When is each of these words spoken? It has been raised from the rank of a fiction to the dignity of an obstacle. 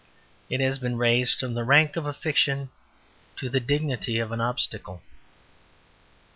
It 0.49 0.61
has 0.61 0.79
been 0.79 0.97
raised 0.97 1.37
from 1.41 1.53
the 1.53 1.63
rank 1.63 1.95
of 1.95 2.07
a 2.07 2.11
fiction 2.15 2.71
to 3.35 3.49
the 3.49 3.59
dignity 3.59 4.17
of 4.17 4.31
an 4.31 4.41
obstacle. 4.41 5.03